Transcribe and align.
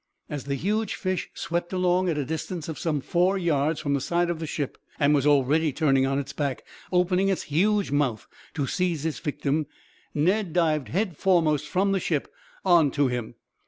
As 0.31 0.45
the 0.45 0.55
huge 0.55 0.95
fish 0.95 1.29
swept 1.35 1.71
along, 1.71 2.09
at 2.09 2.17
a 2.17 2.25
distance 2.25 2.67
of 2.67 2.79
some 2.79 3.01
four 3.01 3.37
yards 3.37 3.79
from 3.79 3.93
the 3.93 4.01
side 4.01 4.31
of 4.31 4.39
the 4.39 4.47
ship, 4.47 4.79
and 4.99 5.13
was 5.13 5.27
already 5.27 5.71
turning 5.71 6.07
on 6.07 6.17
its 6.17 6.33
back, 6.33 6.63
opening 6.91 7.27
its 7.29 7.43
huge 7.43 7.91
mouth 7.91 8.25
to 8.55 8.65
seize 8.65 9.05
its 9.05 9.19
victim, 9.19 9.67
Ned 10.15 10.53
dived 10.53 10.87
head 10.87 11.17
foremost 11.17 11.67
from 11.67 11.91
the 11.91 11.99
ship 11.99 12.33
onto 12.65 13.09
him. 13.09 13.35